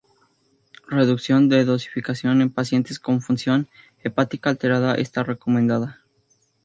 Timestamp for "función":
3.21-3.69